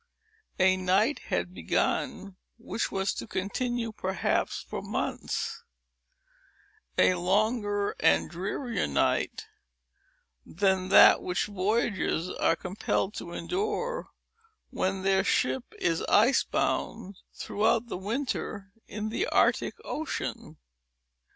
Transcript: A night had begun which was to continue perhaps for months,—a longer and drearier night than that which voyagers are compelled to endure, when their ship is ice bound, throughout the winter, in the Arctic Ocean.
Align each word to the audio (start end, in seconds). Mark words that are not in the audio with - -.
A 0.57 0.77
night 0.77 1.19
had 1.27 1.53
begun 1.53 2.35
which 2.57 2.91
was 2.91 3.13
to 3.13 3.27
continue 3.27 3.91
perhaps 3.91 4.65
for 4.67 4.81
months,—a 4.81 5.61
longer 7.13 7.95
and 7.99 8.27
drearier 8.27 8.87
night 8.87 9.45
than 10.43 10.89
that 10.89 11.21
which 11.21 11.45
voyagers 11.45 12.31
are 12.31 12.55
compelled 12.55 13.13
to 13.17 13.31
endure, 13.33 14.07
when 14.71 15.03
their 15.03 15.23
ship 15.23 15.65
is 15.77 16.01
ice 16.09 16.43
bound, 16.43 17.19
throughout 17.35 17.85
the 17.85 17.97
winter, 17.99 18.71
in 18.87 19.09
the 19.09 19.27
Arctic 19.27 19.75
Ocean. 19.85 20.57